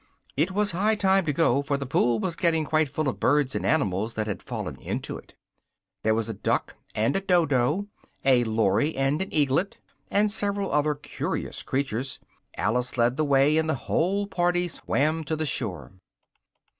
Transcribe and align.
It 0.35 0.49
was 0.49 0.71
high 0.71 0.95
time 0.95 1.27
to 1.27 1.31
go, 1.31 1.61
for 1.61 1.77
the 1.77 1.85
pool 1.85 2.17
was 2.17 2.35
getting 2.35 2.65
quite 2.65 2.89
full 2.89 3.07
of 3.07 3.19
birds 3.19 3.53
and 3.53 3.63
animals 3.63 4.15
that 4.15 4.25
had 4.25 4.41
fallen 4.41 4.77
into 4.81 5.15
it. 5.15 5.35
There 6.01 6.15
was 6.15 6.27
a 6.27 6.33
Duck 6.33 6.75
and 6.95 7.15
a 7.15 7.21
Dodo, 7.21 7.87
a 8.25 8.43
Lory 8.43 8.95
and 8.95 9.21
an 9.21 9.31
Eaglet, 9.31 9.77
and 10.09 10.31
several 10.31 10.71
other 10.71 10.95
curious 10.95 11.61
creatures. 11.61 12.19
Alice 12.57 12.97
led 12.97 13.15
the 13.15 13.23
way, 13.23 13.57
and 13.59 13.69
the 13.69 13.75
whole 13.85 14.25
party 14.25 14.67
swam 14.67 15.23
to 15.25 15.35
the 15.35 15.45
shore. 15.45 15.91